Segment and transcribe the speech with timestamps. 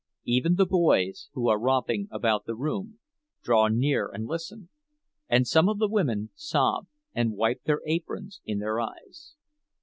[0.25, 2.97] Even the boys, who are romping about the room,
[3.43, 4.69] draw near and listen,
[5.29, 9.35] and some of the women sob and wipe their aprons in their eyes.